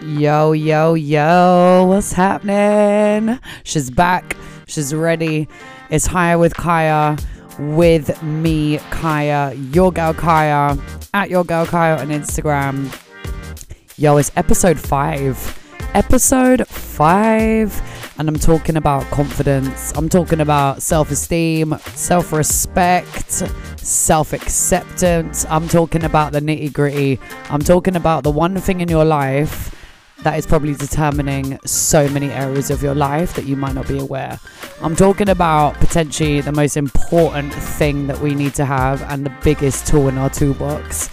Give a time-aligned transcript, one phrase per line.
[0.00, 3.40] Yo, yo, yo, what's happening?
[3.64, 4.36] She's back.
[4.68, 5.48] She's ready.
[5.90, 7.16] It's Higher with Kaya
[7.58, 10.78] with me, Kaya, your girl Kaya,
[11.14, 12.96] at your girl Kaya on Instagram.
[13.96, 15.36] Yo, it's episode five.
[15.94, 17.82] Episode five.
[18.18, 19.92] And I'm talking about confidence.
[19.96, 23.42] I'm talking about self esteem, self respect,
[23.78, 25.44] self acceptance.
[25.50, 27.18] I'm talking about the nitty gritty.
[27.50, 29.74] I'm talking about the one thing in your life
[30.22, 33.98] that is probably determining so many areas of your life that you might not be
[33.98, 34.38] aware.
[34.82, 39.34] I'm talking about potentially the most important thing that we need to have and the
[39.42, 41.10] biggest tool in our toolbox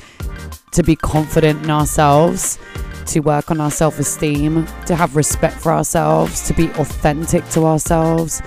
[0.71, 2.59] to be confident in ourselves,
[3.07, 7.65] to work on our self esteem, to have respect for ourselves, to be authentic to
[7.65, 8.41] ourselves.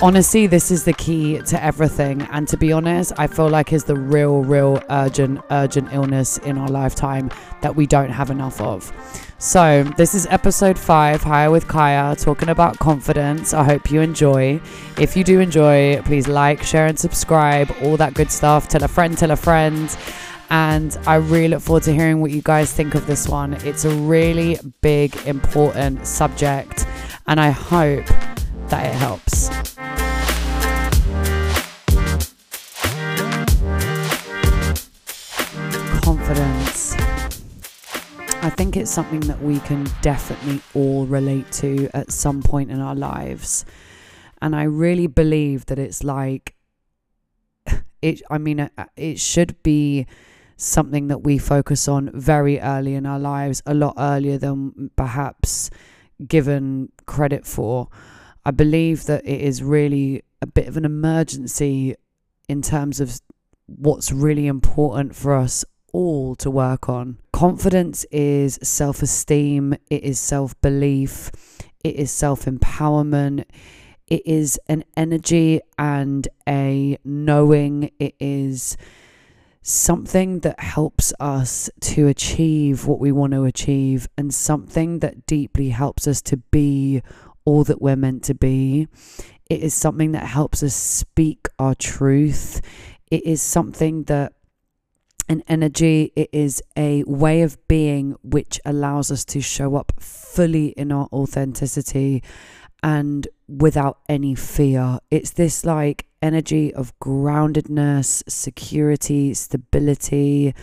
[0.00, 2.22] Honestly, this is the key to everything.
[2.30, 6.56] And to be honest, I feel like is the real, real urgent, urgent illness in
[6.56, 8.92] our lifetime that we don't have enough of.
[9.38, 13.52] So, this is episode five, Higher with Kaya, talking about confidence.
[13.52, 14.60] I hope you enjoy.
[15.00, 18.68] If you do enjoy, please like, share, and subscribe, all that good stuff.
[18.68, 19.96] Tell a friend, tell a friend.
[20.50, 23.54] And I really look forward to hearing what you guys think of this one.
[23.64, 26.86] It's a really big, important subject,
[27.26, 28.06] and I hope
[28.68, 29.77] that it helps.
[36.08, 36.94] Confidence.
[38.42, 42.80] I think it's something that we can definitely all relate to at some point in
[42.80, 43.66] our lives.
[44.40, 46.54] And I really believe that it's like,
[48.00, 50.06] it, I mean, uh, it should be
[50.56, 55.68] something that we focus on very early in our lives, a lot earlier than perhaps
[56.26, 57.88] given credit for.
[58.46, 61.96] I believe that it is really a bit of an emergency
[62.48, 63.20] in terms of
[63.66, 67.18] what's really important for us all to work on.
[67.32, 71.30] Confidence is self esteem, it is self belief,
[71.84, 73.44] it is self empowerment,
[74.06, 78.76] it is an energy and a knowing, it is
[79.62, 85.70] something that helps us to achieve what we want to achieve, and something that deeply
[85.70, 87.02] helps us to be
[87.44, 88.88] all that we're meant to be.
[89.48, 92.60] It is something that helps us speak our truth.
[93.10, 94.32] It is something that
[95.28, 100.68] an energy, it is a way of being which allows us to show up fully
[100.68, 102.22] in our authenticity
[102.82, 104.98] and without any fear.
[105.10, 110.54] It's this like energy of groundedness, security, stability.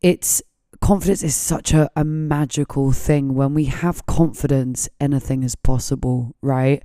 [0.00, 0.42] It's
[0.82, 3.34] confidence is such a, a magical thing.
[3.34, 6.82] When we have confidence, anything is possible, right?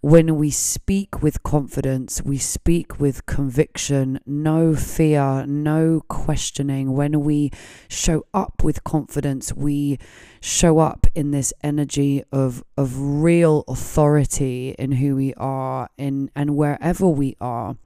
[0.00, 6.92] When we speak with confidence, we speak with conviction, no fear, no questioning.
[6.92, 7.50] When we
[7.88, 9.98] show up with confidence, we
[10.40, 16.56] show up in this energy of of real authority in who we are in and
[16.56, 17.76] wherever we are.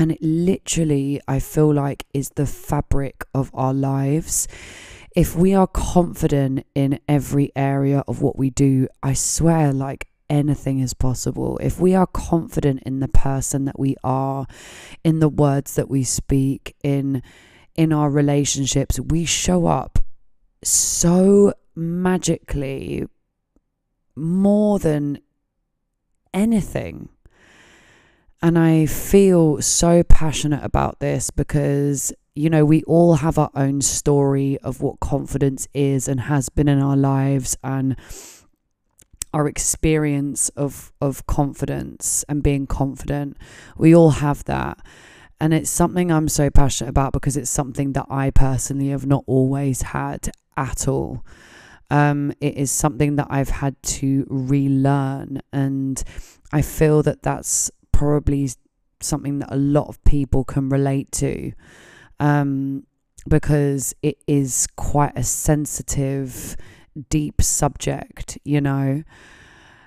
[0.00, 4.48] And it literally, I feel like, is the fabric of our lives.
[5.14, 10.80] If we are confident in every area of what we do, I swear, like anything
[10.80, 11.58] is possible.
[11.58, 14.46] If we are confident in the person that we are,
[15.04, 17.22] in the words that we speak, in
[17.74, 19.98] in our relationships, we show up
[20.64, 23.06] so magically
[24.16, 25.18] more than
[26.32, 27.10] anything
[28.42, 33.82] and I feel so passionate about this because, you know, we all have our own
[33.82, 37.96] story of what confidence is and has been in our lives and
[39.34, 43.36] our experience of, of confidence and being confident.
[43.76, 44.78] We all have that.
[45.38, 49.24] And it's something I'm so passionate about because it's something that I personally have not
[49.26, 51.24] always had at all.
[51.90, 55.40] Um, it is something that I've had to relearn.
[55.52, 56.02] And
[56.52, 58.48] I feel that that's probably
[59.02, 61.52] something that a lot of people can relate to
[62.18, 62.82] um,
[63.28, 66.56] because it is quite a sensitive,
[67.10, 69.02] deep subject, you know.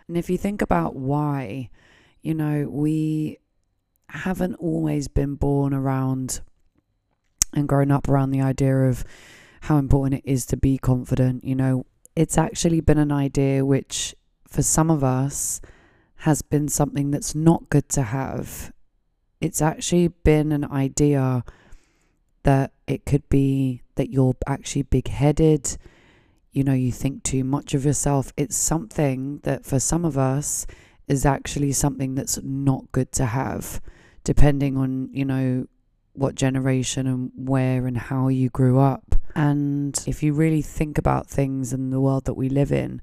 [0.08, 1.72] And if you think about why,
[2.22, 3.40] you know, we
[4.10, 6.42] haven't always been born around
[7.52, 9.04] and grown up around the idea of
[9.62, 14.14] how important it is to be confident, you know, it's actually been an idea which,
[14.48, 15.62] for some of us,
[16.24, 18.72] has been something that's not good to have.
[19.42, 21.44] It's actually been an idea
[22.44, 25.78] that it could be that you're actually big headed,
[26.54, 28.32] you know, you think too much of yourself.
[28.38, 30.66] It's something that for some of us
[31.10, 33.82] is actually something that's not good to have,
[34.24, 35.68] depending on, you know,
[36.14, 39.16] what generation and where and how you grew up.
[39.36, 43.02] And if you really think about things in the world that we live in,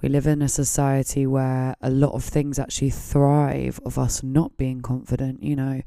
[0.00, 4.56] we live in a society where a lot of things actually thrive of us not
[4.56, 5.82] being confident, you know,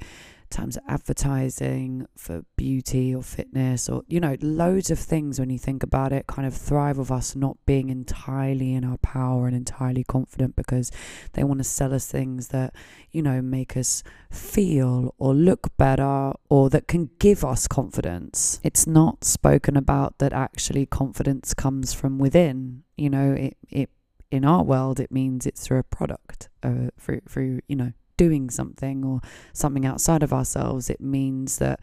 [0.52, 5.58] terms of advertising for beauty or fitness or you know loads of things when you
[5.58, 9.56] think about it kind of thrive of us not being entirely in our power and
[9.56, 10.92] entirely confident because
[11.34, 12.76] they want to sell us things that
[13.12, 18.60] you know make us feel or look better or that can give us confidence.
[18.64, 23.90] It's not spoken about that actually confidence comes from within you know it it
[24.32, 27.92] in our world it means it's through a product uh, through through you know
[28.22, 29.20] doing something or
[29.52, 30.92] something outside of ourselves.
[30.92, 31.80] It means that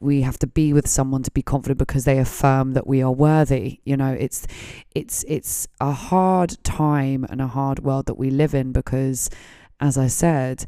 [0.00, 3.10] we have to be with someone to be confident because they affirm that we are
[3.10, 4.46] worthy you know it's
[4.94, 9.30] it's it's a hard time and a hard world that we live in because
[9.80, 10.66] as i said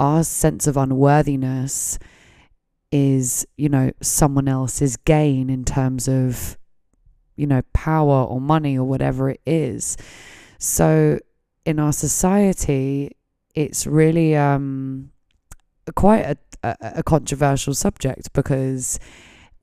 [0.00, 2.00] our sense of unworthiness
[2.90, 6.58] is you know someone else's gain in terms of
[7.40, 9.96] you know power or money or whatever it is.
[10.58, 11.18] So
[11.64, 13.16] in our society
[13.54, 15.10] it's really um,
[15.94, 18.98] quite a, a, a controversial subject because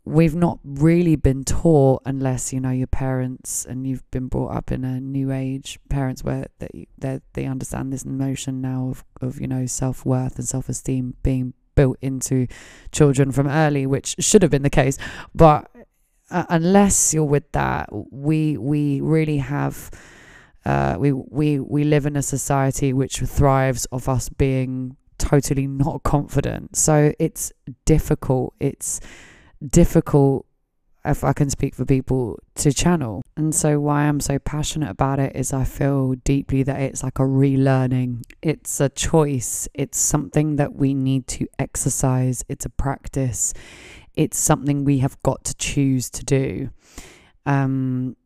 [0.03, 4.71] we've not really been taught unless you know your parents and you've been brought up
[4.71, 6.87] in a new age parents where they
[7.33, 12.47] they, understand this notion now of, of you know self-worth and self-esteem being built into
[12.91, 14.97] children from early which should have been the case
[15.35, 15.69] but
[16.29, 19.89] uh, unless you're with that we we really have
[20.65, 26.03] uh, we we we live in a society which thrives of us being totally not
[26.03, 26.75] confident.
[26.75, 27.51] So it's
[27.85, 28.53] difficult.
[28.59, 28.99] It's
[29.65, 30.45] difficult
[31.05, 33.21] if I can speak for people to channel.
[33.37, 37.19] And so why I'm so passionate about it is I feel deeply that it's like
[37.19, 38.23] a relearning.
[38.41, 39.69] It's a choice.
[39.73, 42.43] It's something that we need to exercise.
[42.49, 43.53] It's a practice.
[44.17, 46.69] It's something we have got to choose to do.
[47.45, 48.17] Um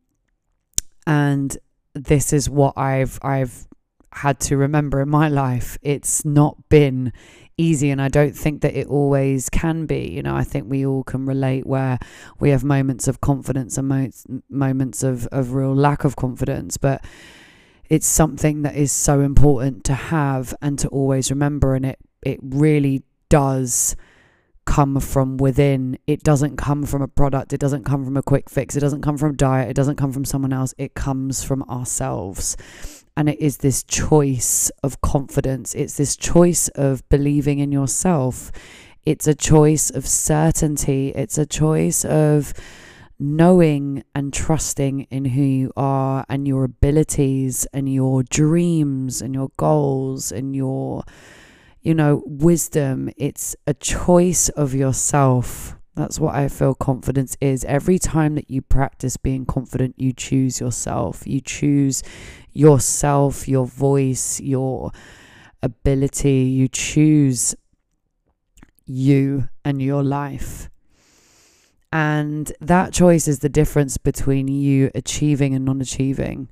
[1.06, 1.56] and
[1.94, 3.66] this is what I've I've
[4.12, 5.78] had to remember in my life.
[5.82, 7.12] It's not been
[7.56, 10.10] easy and I don't think that it always can be.
[10.10, 11.98] You know, I think we all can relate where
[12.38, 17.04] we have moments of confidence and mo- moments of, of real lack of confidence, but
[17.88, 22.38] it's something that is so important to have and to always remember and it it
[22.42, 23.96] really does
[24.64, 25.98] come from within.
[26.06, 27.52] It doesn't come from a product.
[27.52, 28.76] It doesn't come from a quick fix.
[28.76, 29.70] It doesn't come from diet.
[29.70, 30.74] It doesn't come from someone else.
[30.78, 32.56] It comes from ourselves.
[33.16, 35.74] And it is this choice of confidence.
[35.74, 38.50] It's this choice of believing in yourself.
[39.04, 41.12] It's a choice of certainty.
[41.14, 42.54] It's a choice of
[43.18, 49.50] knowing and trusting in who you are and your abilities and your dreams and your
[49.56, 51.04] goals and your
[51.82, 53.10] you know, wisdom.
[53.16, 55.76] It's a choice of yourself.
[55.94, 57.64] That's what I feel confidence is.
[57.64, 61.26] Every time that you practice being confident, you choose yourself.
[61.26, 62.02] You choose
[62.52, 64.92] yourself, your voice, your
[65.62, 66.44] ability.
[66.44, 67.54] You choose
[68.86, 70.70] you and your life.
[71.92, 76.48] And that choice is the difference between you achieving and non achieving.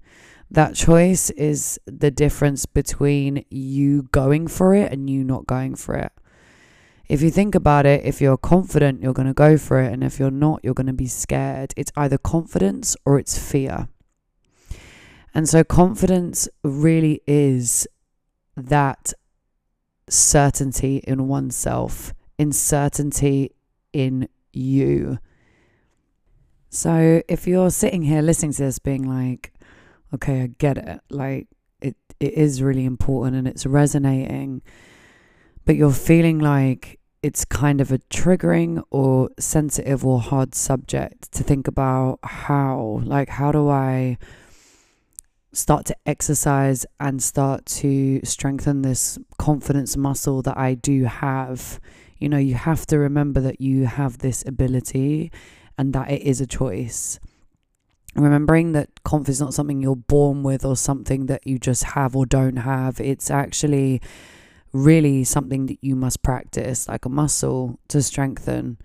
[0.50, 5.94] That choice is the difference between you going for it and you not going for
[5.94, 6.12] it.
[7.08, 9.93] If you think about it, if you're confident, you're going to go for it.
[9.93, 11.75] And if you're not, you're going to be scared.
[11.76, 13.88] It's either confidence or it's fear.
[15.35, 17.87] And so, confidence really is
[18.57, 19.12] that
[20.09, 23.52] certainty in oneself, in certainty
[23.92, 25.19] in you.
[26.69, 29.52] So, if you're sitting here listening to this, being like,
[30.14, 31.00] okay, I get it.
[31.11, 31.49] Like
[31.81, 34.62] it, it is really important and it's resonating,
[35.64, 41.43] but you're feeling like it's kind of a triggering or sensitive or hard subject to
[41.43, 44.17] think about how, like, how do I
[45.52, 51.79] start to exercise and start to strengthen this confidence muscle that I do have?
[52.19, 55.31] You know, you have to remember that you have this ability
[55.76, 57.21] and that it is a choice
[58.14, 62.17] remembering that confidence is not something you're born with or something that you just have
[62.17, 63.00] or don't have.
[63.00, 64.00] It's actually
[64.73, 68.79] really something that you must practice, like a muscle to strengthen.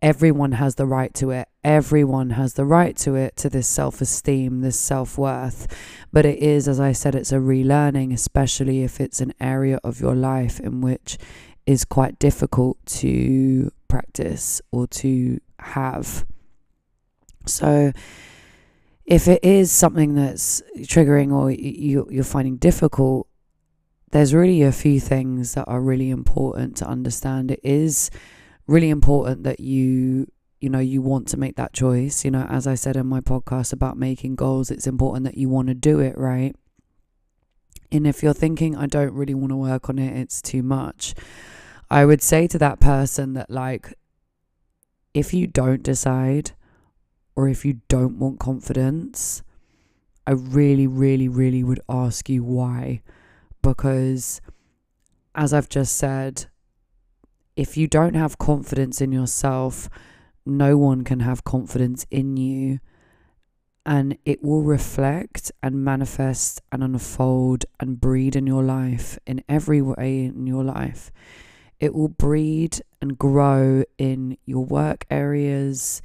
[0.00, 1.48] Everyone has the right to it.
[1.62, 5.68] Everyone has the right to it, to this self esteem, this self worth.
[6.12, 10.00] But it is, as I said, it's a relearning, especially if it's an area of
[10.00, 11.18] your life in which
[11.66, 16.26] is quite difficult to practice or to have.
[17.46, 17.92] So,
[19.04, 23.26] if it is something that's triggering or you, you're finding difficult,
[24.12, 27.50] there's really a few things that are really important to understand.
[27.50, 28.10] It is
[28.66, 30.26] really important that you
[30.60, 33.20] you know you want to make that choice you know as i said in my
[33.20, 36.54] podcast about making goals it's important that you want to do it right
[37.90, 41.14] and if you're thinking i don't really want to work on it it's too much
[41.90, 43.92] i would say to that person that like
[45.12, 46.52] if you don't decide
[47.34, 49.42] or if you don't want confidence
[50.26, 53.00] i really really really would ask you why
[53.62, 54.40] because
[55.34, 56.46] as i've just said
[57.56, 59.88] if you don't have confidence in yourself,
[60.46, 62.80] no one can have confidence in you.
[63.84, 69.82] And it will reflect and manifest and unfold and breed in your life in every
[69.82, 71.10] way in your life.
[71.80, 76.00] It will breed and grow in your work areas,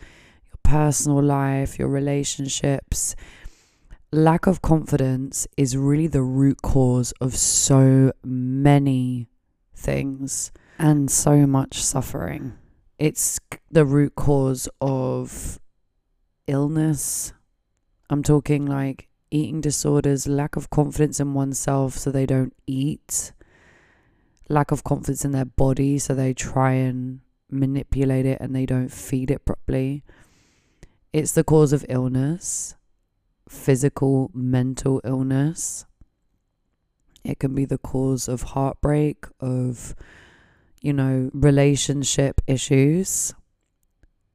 [0.68, 3.16] personal life, your relationships.
[4.12, 9.30] Lack of confidence is really the root cause of so many
[9.74, 12.54] things and so much suffering.
[13.00, 13.40] It's
[13.72, 15.58] the root cause of
[16.48, 17.32] illness.
[18.10, 23.32] I'm talking like eating disorders, lack of confidence in oneself, so they don't eat,
[24.50, 28.92] lack of confidence in their body, so they try and manipulate it and they don't
[28.92, 30.04] feed it properly.
[31.18, 32.76] It's the cause of illness,
[33.50, 35.88] physical, mental illness.
[37.24, 39.96] It can be the cause of heartbreak, of
[40.80, 43.34] you know, relationship issues.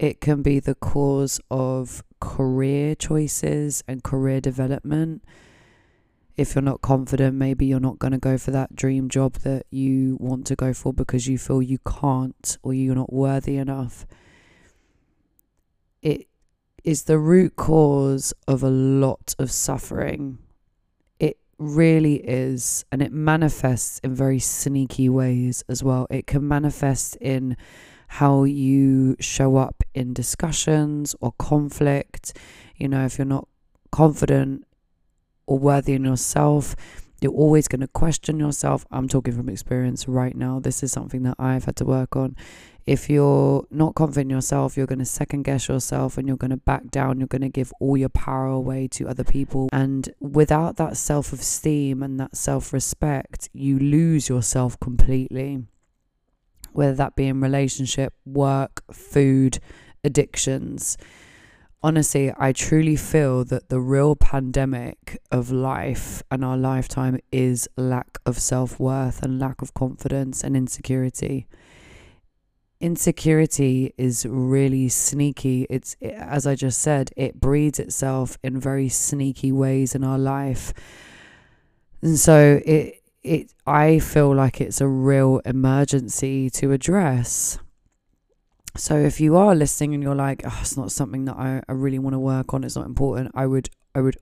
[0.01, 5.23] It can be the cause of career choices and career development.
[6.37, 9.67] If you're not confident, maybe you're not going to go for that dream job that
[9.71, 14.05] you want to go for because you feel you can't or you're not worthy enough.
[16.03, 16.27] It
[16.85, 20.39] is the root cause of a lot of suffering
[21.19, 26.07] It really is, and it manifests in very sneaky ways as well.
[26.11, 27.57] It can manifest in
[28.09, 32.37] how you show up in discussions or conflict.
[32.77, 33.49] You know, if you're not
[33.93, 34.67] confident
[35.47, 36.75] or worthy in yourself,
[37.23, 38.85] you're always going to question yourself.
[38.91, 40.61] I'm talking from experience right now.
[40.61, 42.37] This is something that I've had to work on
[42.87, 46.51] if you're not confident in yourself, you're going to second guess yourself and you're going
[46.51, 47.19] to back down.
[47.21, 49.69] You're going to give all your power away to other people.
[49.73, 55.65] And without that self esteem and that self respect, you lose yourself completely.
[56.73, 59.59] Whether that be in relationship, work, food,
[60.03, 60.97] addictions.
[61.85, 68.19] Honestly, I truly feel that the real pandemic of life and our lifetime is lack
[68.25, 71.47] of self worth and lack of confidence and insecurity
[72.83, 75.67] insecurity is really sneaky.
[75.71, 80.75] It's, as I just said, it breeds itself in very sneaky ways in our life.
[82.03, 87.59] And so it, it, I feel like it's a real emergency to address.
[88.77, 91.73] So if you are listening and you're like, oh, it's not something that I, I
[91.73, 94.17] really want to work on, it's not important, I would, I would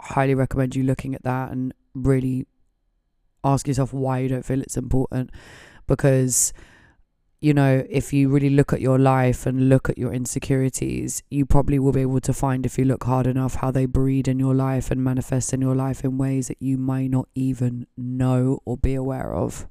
[0.00, 2.46] highly recommend you looking at that and really
[3.42, 5.30] ask yourself why you don't feel it's important
[5.86, 6.52] because
[7.40, 11.46] you know, if you really look at your life and look at your insecurities, you
[11.46, 14.38] probably will be able to find, if you look hard enough, how they breed in
[14.38, 18.60] your life and manifest in your life in ways that you might not even know
[18.66, 19.66] or be aware of.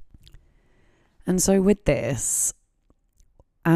[1.24, 2.52] And so, with this,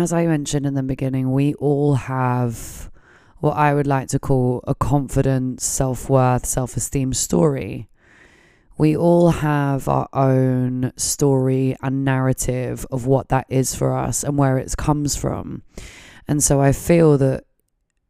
[0.03, 2.91] as I mentioned in the beginning, we all have
[3.39, 7.89] what I would like to call a confidence, self worth, self esteem story
[8.77, 14.37] we all have our own story and narrative of what that is for us and
[14.37, 15.63] where it comes from.
[16.27, 17.45] And so I feel that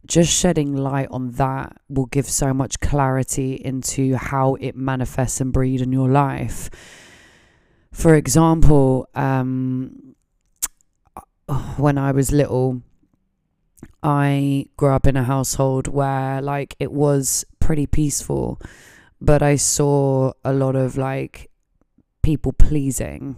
[0.07, 5.53] just shedding light on that will give so much clarity into how it manifests and
[5.53, 6.71] breed in your life.
[7.93, 10.14] For example, um,
[11.77, 12.83] when I was little,
[14.03, 18.61] I grew up in a household where like it was pretty peaceful
[19.25, 21.51] but I saw a lot of like
[22.23, 23.37] people pleasing.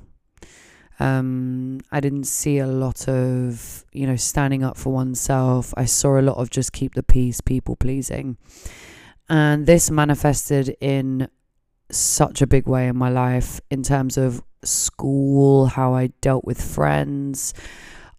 [0.99, 5.73] Um, I didn't see a lot of, you know, standing up for oneself.
[5.77, 8.37] I saw a lot of just keep the peace, people pleasing.
[9.29, 11.29] And this manifested in
[11.91, 16.61] such a big way in my life in terms of school, how I dealt with
[16.61, 17.55] friends.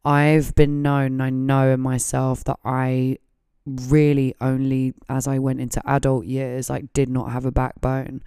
[0.08, 3.18] I've been known, I know in myself that I
[3.66, 8.24] really only as I went into adult years, like did not have a backbone.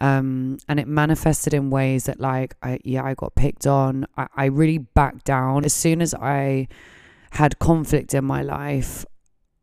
[0.00, 4.06] Um, and it manifested in ways that like I yeah, I got picked on.
[4.16, 5.66] I, I really backed down.
[5.66, 6.68] As soon as I
[7.32, 9.04] had conflict in my life,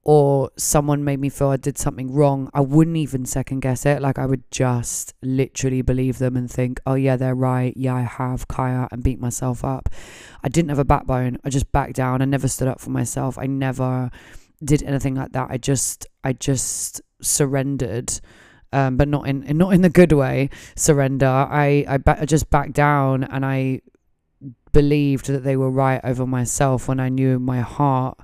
[0.08, 4.02] or someone made me feel I did something wrong, I wouldn't even second guess it.
[4.02, 7.76] Like I would just literally believe them and think, oh yeah, they're right.
[7.76, 9.90] Yeah, I have Kaya and beat myself up.
[10.46, 11.40] I didn't have a backbone.
[11.44, 12.22] I just backed down.
[12.22, 13.38] I never stood up for myself.
[13.38, 14.10] I never
[14.64, 15.48] did anything like that.
[15.50, 18.18] I just I just surrendered.
[18.72, 20.52] Um, but not in not in the good way.
[20.78, 21.28] Surrender.
[21.28, 23.82] I I, ba- I just backed down and I
[24.72, 28.18] believed that they were right over myself when I knew in my heart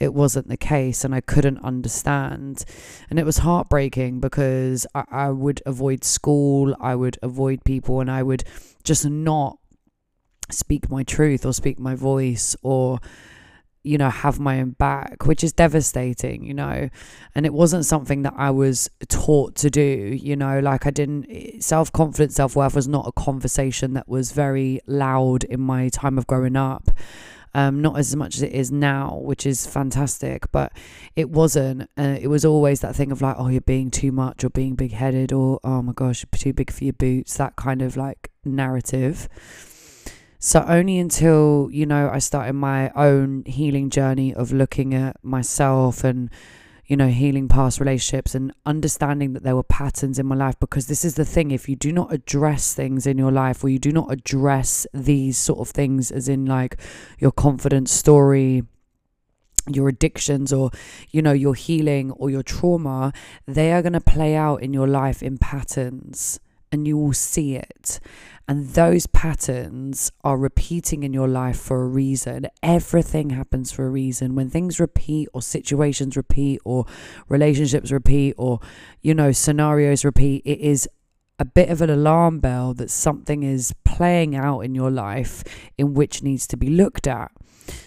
[0.00, 2.64] it wasn't the case and I couldn't understand.
[3.10, 8.10] And it was heartbreaking because I, I would avoid school, I would avoid people, and
[8.10, 8.44] I would
[8.84, 9.58] just not
[10.50, 13.00] speak my truth or speak my voice or
[13.82, 16.88] you know have my own back which is devastating you know
[17.34, 21.26] and it wasn't something that i was taught to do you know like i didn't
[21.30, 26.26] eh, self-confidence self-worth was not a conversation that was very loud in my time of
[26.26, 26.90] growing up
[27.54, 30.72] um, not as much as it is now, which is fantastic, but
[31.16, 31.82] it wasn't.
[31.98, 34.74] Uh, it was always that thing of like, oh, you're being too much or being
[34.74, 38.30] big headed or, oh my gosh, too big for your boots, that kind of like
[38.44, 39.28] narrative.
[40.40, 46.04] So, only until, you know, I started my own healing journey of looking at myself
[46.04, 46.30] and
[46.88, 50.58] you know, healing past relationships and understanding that there were patterns in my life.
[50.58, 53.68] Because this is the thing if you do not address things in your life or
[53.68, 56.80] you do not address these sort of things, as in like
[57.18, 58.62] your confidence story,
[59.70, 60.70] your addictions or
[61.10, 63.12] you know your healing or your trauma
[63.46, 66.40] they are going to play out in your life in patterns
[66.70, 68.00] and you will see it
[68.48, 72.46] and those patterns are repeating in your life for a reason.
[72.62, 74.34] Everything happens for a reason.
[74.34, 76.86] When things repeat, or situations repeat, or
[77.28, 78.60] relationships repeat, or,
[79.02, 80.88] you know, scenarios repeat, it is
[81.38, 85.44] a bit of an alarm bell that something is playing out in your life
[85.76, 87.30] in which needs to be looked at.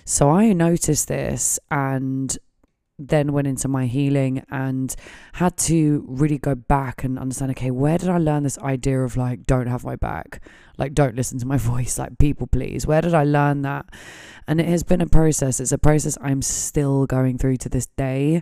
[0.06, 2.38] So I noticed this and
[3.08, 4.96] then went into my healing and
[5.34, 9.18] had to really go back and understand okay, where did I learn this idea of
[9.18, 10.42] like, don't have my back?
[10.78, 12.88] Like, don't listen to my voice, like, people please.
[12.88, 13.86] Where did I learn that?
[14.48, 15.60] And it has been a process.
[15.60, 18.42] It's a process I'm still going through to this day.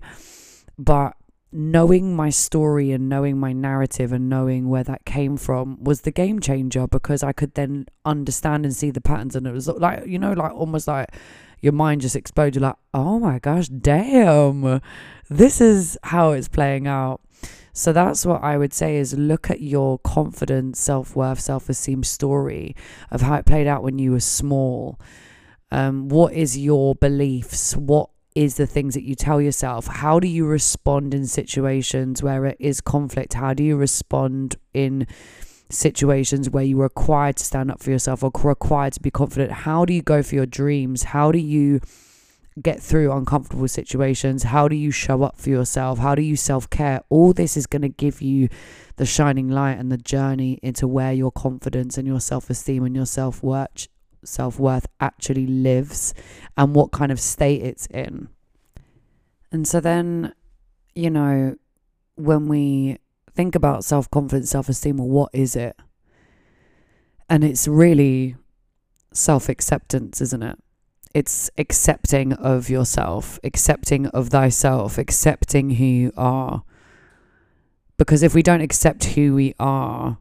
[0.77, 1.15] But
[1.51, 6.11] knowing my story and knowing my narrative and knowing where that came from was the
[6.11, 9.35] game changer because I could then understand and see the patterns.
[9.35, 11.09] And it was like, you know, like almost like
[11.61, 14.81] your mind just exploded like, oh my gosh, damn,
[15.29, 17.21] this is how it's playing out.
[17.73, 22.03] So that's what I would say is look at your confidence, self worth, self esteem
[22.03, 22.75] story
[23.11, 24.99] of how it played out when you were small.
[25.71, 27.75] Um, what is your beliefs?
[27.75, 29.87] What is the things that you tell yourself?
[29.87, 33.33] How do you respond in situations where it is conflict?
[33.35, 35.07] How do you respond in
[35.69, 39.51] situations where you are required to stand up for yourself or required to be confident?
[39.51, 41.03] How do you go for your dreams?
[41.03, 41.79] How do you
[42.61, 44.43] get through uncomfortable situations?
[44.43, 45.99] How do you show up for yourself?
[45.99, 47.01] How do you self care?
[47.09, 48.49] All this is going to give you
[48.97, 52.95] the shining light and the journey into where your confidence and your self esteem and
[52.95, 53.87] your self worth
[54.23, 56.13] self worth actually lives
[56.57, 58.29] and what kind of state it's in.
[59.51, 60.33] And so then,
[60.95, 61.55] you know,
[62.15, 62.97] when we
[63.39, 65.77] think about self confidence, self esteem, well, what is it?
[67.29, 68.35] And it's really
[69.13, 70.59] self acceptance, isn't it?
[71.13, 76.63] It's accepting of yourself, accepting of thyself, accepting who you are.
[77.95, 80.17] Because if we don't accept who we are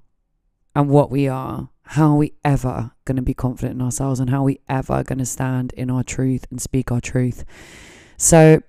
[0.76, 4.31] and what we are, how are we ever going to be confident in ourselves and
[4.31, 7.44] how are we ever going to stand in our truth and speak our truth?
[8.16, 8.61] So,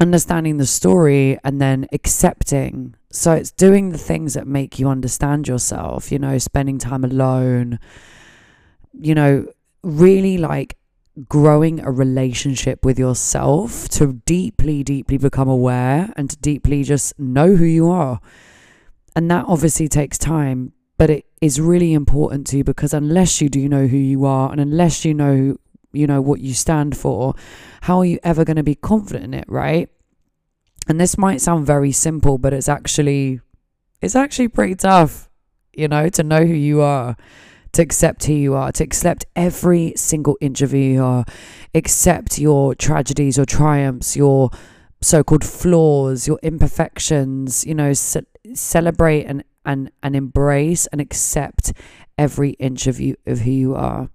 [0.00, 2.94] understanding the story and then accepting.
[3.10, 7.78] So, it's doing the things that make you understand yourself, you know, spending time alone,
[8.92, 9.46] you know,
[9.82, 10.76] really like
[11.28, 17.56] growing a relationship with yourself to deeply, deeply become aware and to deeply just know
[17.56, 18.20] who you are.
[19.14, 23.48] And that obviously takes time, but it is really important to you because unless you
[23.48, 25.56] do know who you are and unless you know,
[25.96, 27.34] you know, what you stand for,
[27.82, 29.88] how are you ever going to be confident in it, right?
[30.88, 33.40] And this might sound very simple, but it's actually
[34.00, 35.28] it's actually pretty tough,
[35.72, 37.16] you know, to know who you are
[37.76, 41.24] to accept who you are, to accept every single inch of who you are,
[41.74, 44.50] accept your tragedies, your triumphs, your
[45.02, 51.74] so called flaws, your imperfections, you know, ce- celebrate and, and, and embrace and accept
[52.16, 54.08] every inch of you of who you are.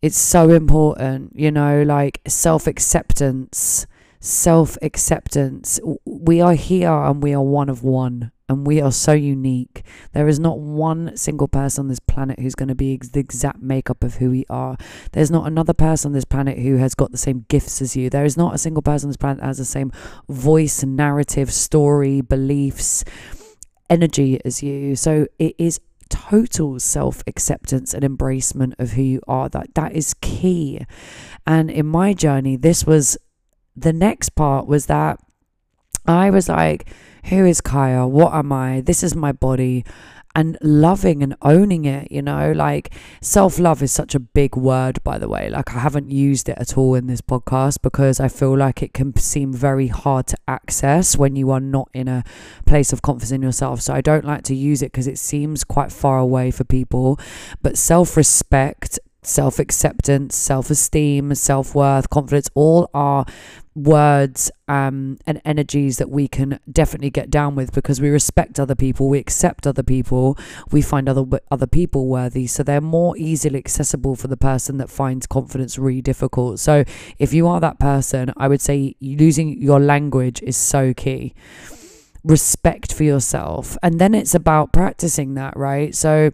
[0.00, 3.86] It's so important, you know, like self acceptance,
[4.20, 5.80] self acceptance.
[6.04, 9.82] We are here and we are one of one and we are so unique.
[10.12, 13.60] There is not one single person on this planet who's going to be the exact
[13.60, 14.76] makeup of who we are.
[15.12, 18.08] There's not another person on this planet who has got the same gifts as you.
[18.08, 19.92] There is not a single person on this planet that has the same
[20.28, 23.04] voice, narrative, story, beliefs,
[23.90, 24.96] energy as you.
[24.96, 29.48] So it is total self acceptance and embracement of who you are.
[29.48, 30.80] That that is key.
[31.46, 33.16] And in my journey, this was
[33.76, 35.20] the next part was that
[36.06, 36.88] I was like,
[37.24, 38.06] who is Kaya?
[38.06, 38.80] What am I?
[38.80, 39.84] This is my body.
[40.38, 45.02] And loving and owning it, you know, like self love is such a big word,
[45.02, 45.50] by the way.
[45.50, 48.94] Like, I haven't used it at all in this podcast because I feel like it
[48.94, 52.22] can seem very hard to access when you are not in a
[52.66, 53.80] place of confidence in yourself.
[53.80, 57.18] So, I don't like to use it because it seems quite far away for people.
[57.60, 63.26] But self respect self acceptance, self esteem, self worth, confidence, all are
[63.74, 68.74] words um, and energies that we can definitely get down with because we respect other
[68.74, 70.36] people, we accept other people,
[70.70, 74.90] we find other other people worthy, so they're more easily accessible for the person that
[74.90, 76.58] finds confidence really difficult.
[76.58, 76.84] So
[77.18, 81.34] if you are that person, I would say losing your language is so key.
[82.24, 85.94] Respect for yourself, and then it's about practicing that, right?
[85.94, 86.32] So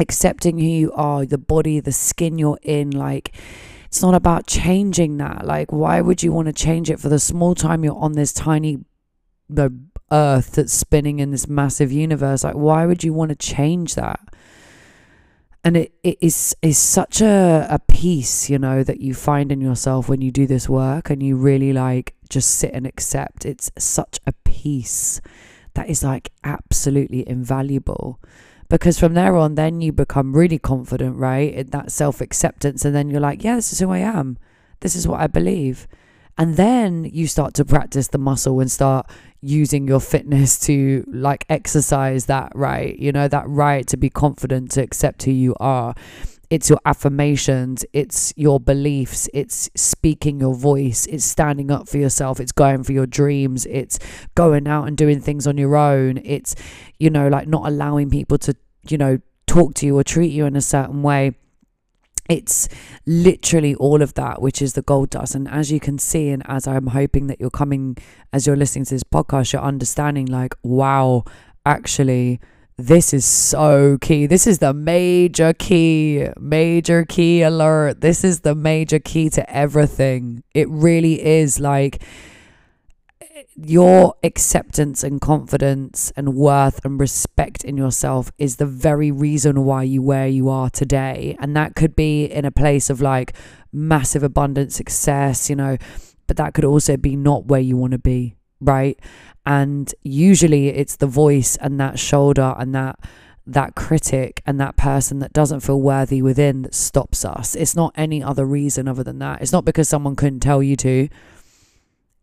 [0.00, 3.34] accepting who you are, the body, the skin you're in, like
[3.88, 5.46] it's not about changing that.
[5.46, 8.32] Like, why would you want to change it for the small time you're on this
[8.32, 8.78] tiny
[9.48, 9.74] the
[10.12, 12.44] earth that's spinning in this massive universe?
[12.44, 14.20] Like, why would you want to change that?
[15.64, 19.60] And it, it is is such a, a peace, you know, that you find in
[19.62, 23.46] yourself when you do this work and you really like just sit and accept.
[23.46, 25.22] It's such a peace
[25.72, 28.20] that is like absolutely invaluable
[28.68, 33.20] because from there on then you become really confident right that self-acceptance and then you're
[33.20, 34.38] like yeah this is who i am.
[34.80, 35.88] This is what i believe.
[36.40, 41.44] And then you start to practice the muscle and start using your fitness to like
[41.48, 45.94] exercise that right you know that right to be confident to accept who you are
[46.50, 52.40] it's your affirmations, it's your beliefs, it's speaking your voice, it's standing up for yourself,
[52.40, 53.98] it's going for your dreams, it's
[54.34, 56.54] going out and doing things on your own, it's,
[56.98, 58.54] you know, like not allowing people to,
[58.88, 61.36] you know, talk to you or treat you in a certain way.
[62.30, 62.68] It's
[63.06, 65.34] literally all of that, which is the gold dust.
[65.34, 67.96] And as you can see, and as I'm hoping that you're coming,
[68.34, 71.24] as you're listening to this podcast, you're understanding, like, wow,
[71.64, 72.38] actually,
[72.78, 74.26] this is so key.
[74.26, 78.00] This is the major key, major key alert.
[78.00, 80.44] This is the major key to everything.
[80.54, 82.00] It really is like
[83.56, 89.82] your acceptance and confidence and worth and respect in yourself is the very reason why
[89.82, 91.36] you where you are today.
[91.40, 93.34] And that could be in a place of like
[93.72, 95.76] massive abundant success, you know,
[96.28, 98.98] but that could also be not where you want to be, right?
[99.48, 103.00] and usually it's the voice and that shoulder and that
[103.46, 107.54] that critic and that person that doesn't feel worthy within that stops us.
[107.54, 109.40] It's not any other reason other than that.
[109.40, 111.08] It's not because someone couldn't tell you to.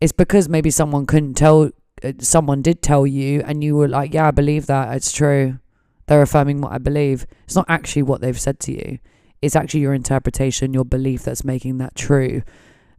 [0.00, 1.72] It's because maybe someone couldn't tell
[2.04, 4.94] uh, someone did tell you and you were like yeah i believe that.
[4.94, 5.58] It's true.
[6.06, 7.26] They're affirming what i believe.
[7.44, 9.00] It's not actually what they've said to you.
[9.42, 12.42] It's actually your interpretation your belief that's making that true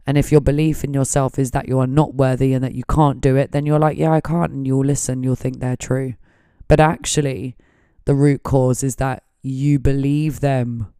[0.08, 2.82] and if your belief in yourself is that you are not worthy and that you
[2.84, 4.50] can't do it, then you're like, yeah, I can't.
[4.52, 6.14] And you'll listen, you'll think they're true.
[6.66, 7.58] But actually,
[8.06, 10.90] the root cause is that you believe them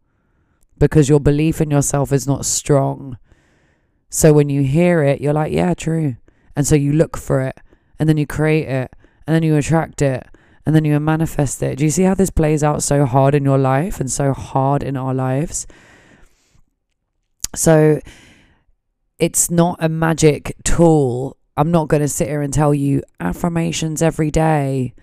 [0.77, 3.17] because your belief in yourself is not strong.
[4.11, 6.17] So when you hear it, you're like, yeah, true.
[6.55, 7.59] And so you look for it
[7.99, 8.93] and then you create it
[9.27, 10.27] and then you attract it
[10.67, 11.79] and then you manifest it.
[11.79, 14.83] Do you see how this plays out so hard in your life and so hard
[14.83, 15.67] in our lives?
[17.55, 18.03] So
[19.19, 21.37] it's not a magic tool.
[21.57, 24.95] I'm not going to sit here and tell you affirmations every day.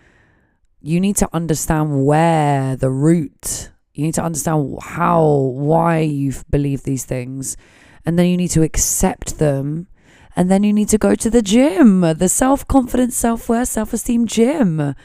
[0.81, 6.83] You need to understand where the root, you need to understand how, why you believe
[6.83, 7.57] these things.
[8.05, 9.87] And then you need to accept them.
[10.35, 13.93] And then you need to go to the gym, the self confidence, self worth, self
[13.93, 14.95] esteem gym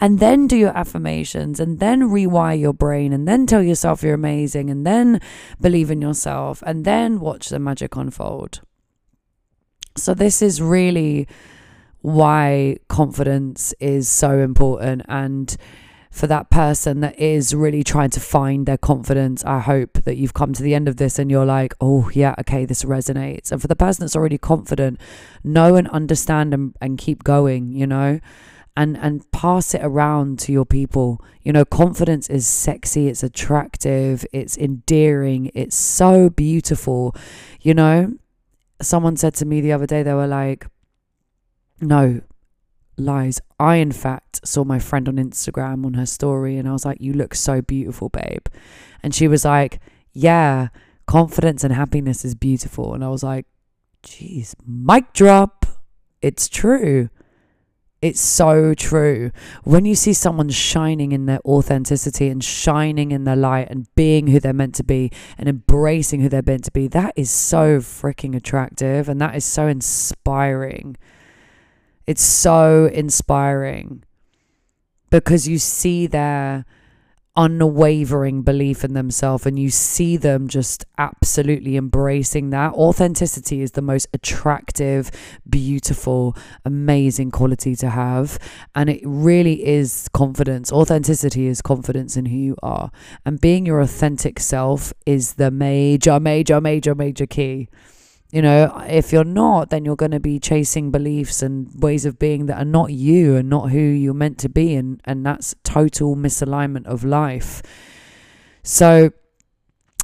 [0.00, 4.14] and then do your affirmations and then rewire your brain and then tell yourself you're
[4.14, 5.20] amazing and then
[5.60, 8.60] believe in yourself and then watch the magic unfold.
[9.96, 11.28] So, this is really
[12.00, 15.02] why confidence is so important.
[15.08, 15.54] And
[16.10, 20.34] for that person that is really trying to find their confidence, I hope that you've
[20.34, 23.52] come to the end of this and you're like, oh, yeah, okay, this resonates.
[23.52, 24.98] And for the person that's already confident,
[25.44, 28.20] know and understand and, and keep going, you know?
[28.76, 31.22] And and pass it around to your people.
[31.42, 37.14] You know, confidence is sexy, it's attractive, it's endearing, it's so beautiful.
[37.60, 38.14] You know,
[38.80, 40.66] someone said to me the other day they were like,
[41.80, 42.20] "No,
[43.00, 43.40] lies.
[43.58, 46.98] I, in fact, saw my friend on Instagram on her story and I was like,
[47.00, 48.46] You look so beautiful, babe.
[49.02, 49.80] And she was like,
[50.12, 50.68] Yeah,
[51.06, 52.94] confidence and happiness is beautiful.
[52.94, 53.46] And I was like,
[54.04, 55.66] Jeez, mic drop.
[56.22, 57.08] It's true.
[58.02, 59.30] It's so true.
[59.62, 64.28] When you see someone shining in their authenticity and shining in their light and being
[64.28, 67.78] who they're meant to be and embracing who they're meant to be, that is so
[67.78, 70.96] freaking attractive and that is so inspiring.
[72.06, 74.04] It's so inspiring
[75.10, 76.64] because you see their
[77.40, 82.74] unwavering belief in themselves and you see them just absolutely embracing that.
[82.74, 85.10] Authenticity is the most attractive,
[85.48, 88.38] beautiful, amazing quality to have.
[88.74, 90.70] And it really is confidence.
[90.70, 92.90] Authenticity is confidence in who you are.
[93.24, 97.70] And being your authentic self is the major, major, major, major key.
[98.32, 102.18] You know, if you're not, then you're going to be chasing beliefs and ways of
[102.18, 104.74] being that are not you and not who you're meant to be.
[104.74, 107.62] And, and that's total misalignment of life.
[108.62, 109.10] So,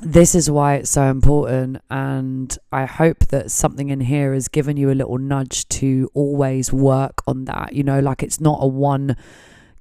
[0.03, 1.79] this is why it's so important.
[1.89, 6.73] And I hope that something in here has given you a little nudge to always
[6.73, 7.73] work on that.
[7.73, 9.17] You know, like it's not a one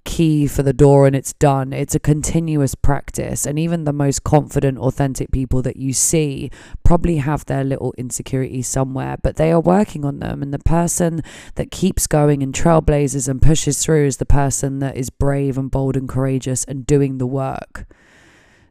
[0.06, 1.74] key for the door and it's done.
[1.74, 3.46] It's a continuous practice.
[3.46, 6.50] And even the most confident, authentic people that you see
[6.84, 10.42] probably have their little insecurities somewhere, but they are working on them.
[10.42, 11.22] And the person
[11.56, 15.70] that keeps going and trailblazes and pushes through is the person that is brave and
[15.70, 17.86] bold and courageous and doing the work.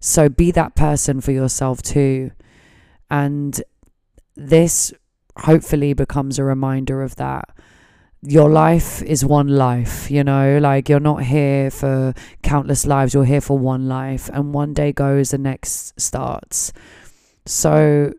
[0.01, 2.31] So be that person for yourself too.
[3.11, 3.63] And
[4.37, 4.93] this
[5.39, 7.49] hopefully becomes a reminder of that
[8.27, 13.25] your life is one life, you know, like you're not here for countless lives, you're
[13.25, 16.73] here for one life, and one day goes, the next starts.
[17.45, 18.15] So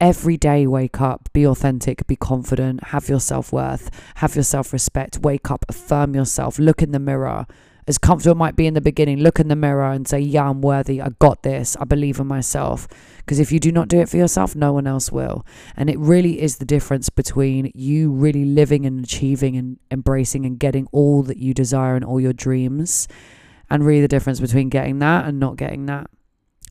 [0.00, 4.72] every day, wake up, be authentic, be confident, have your self worth, have your self
[4.72, 7.46] respect, wake up, affirm yourself, look in the mirror,
[7.88, 10.60] as comfortable might be in the beginning, look in the mirror and say, Yeah, I'm
[10.60, 11.00] worthy.
[11.00, 11.76] I got this.
[11.80, 12.86] I believe in myself.
[13.18, 15.44] Because if you do not do it for yourself, no one else will.
[15.76, 20.58] And it really is the difference between you really living and achieving and embracing and
[20.58, 23.08] getting all that you desire and all your dreams,
[23.68, 26.08] and really the difference between getting that and not getting that.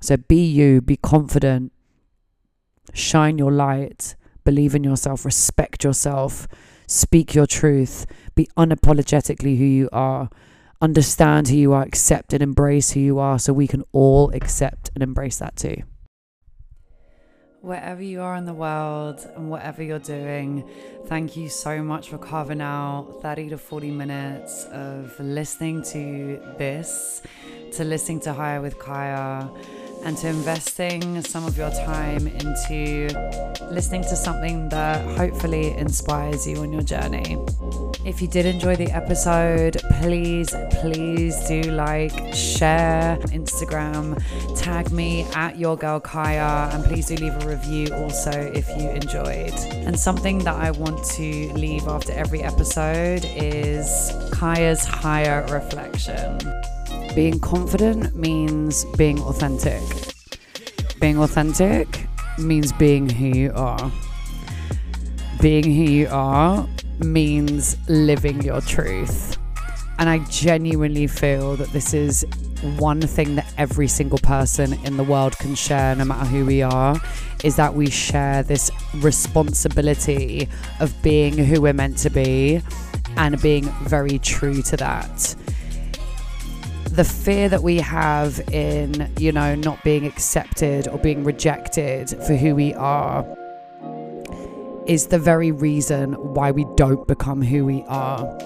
[0.02, 1.71] So be you, be confident,
[2.93, 6.47] shine your light, believe in yourself, respect yourself,
[6.88, 10.30] speak your truth, be unapologetically who you are
[10.82, 14.89] understand who you are, accept and embrace who you are, so we can all accept
[14.96, 15.84] and embrace that too.
[17.62, 20.67] Wherever you are in the world and whatever you're doing,
[21.06, 27.22] thank you so much for carving out 30 to 40 minutes of listening to this,
[27.74, 29.48] to listening to Higher with Kaya
[30.04, 33.08] and to investing some of your time into
[33.72, 37.38] listening to something that hopefully inspires you on your journey.
[38.06, 44.22] If you did enjoy the episode, please, please do like, share, Instagram,
[44.58, 48.90] tag me at your girl Kaya, and please do leave a review also if you
[48.90, 49.54] enjoyed.
[49.86, 56.40] And something that I want to leave after every episode is Kaya's higher reflection.
[57.15, 59.82] Being confident means being authentic.
[61.02, 63.91] Being authentic means being who you are.
[65.41, 66.65] Being who you are
[67.00, 69.38] means living your truth.
[70.00, 72.26] And I genuinely feel that this is
[72.78, 76.62] one thing that every single person in the world can share, no matter who we
[76.62, 76.95] are,
[77.43, 80.47] is that we share this responsibility
[80.80, 82.62] of being who we're meant to be
[83.17, 85.36] and being very true to that
[86.92, 92.36] the fear that we have in, you know, not being accepted or being rejected for
[92.36, 93.26] who we are
[94.88, 98.38] is the very reason why we don't become who we are.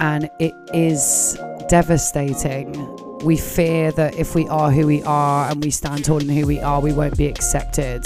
[0.00, 1.38] And it is
[1.68, 2.72] devastating.
[3.18, 6.44] We fear that if we are who we are and we stand tall in who
[6.44, 8.02] we are, we won't be accepted.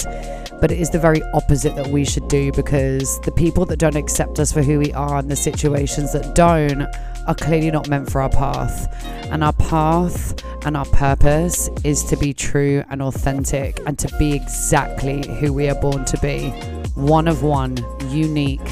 [0.61, 3.95] But it is the very opposite that we should do because the people that don't
[3.95, 6.85] accept us for who we are and the situations that don't
[7.27, 8.91] are clearly not meant for our path.
[9.31, 14.33] And our path and our purpose is to be true and authentic and to be
[14.33, 16.49] exactly who we are born to be
[16.95, 17.77] one of one,
[18.09, 18.67] unique.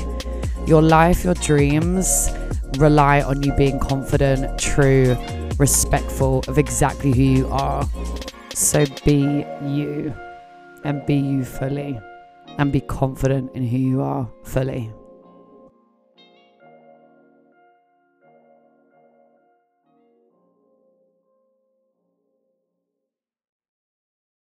[0.65, 2.29] Your life, your dreams
[2.77, 5.15] rely on you being confident, true,
[5.59, 7.87] respectful of exactly who you are.
[8.53, 10.13] So be you
[10.83, 11.99] and be you fully
[12.57, 14.91] and be confident in who you are fully.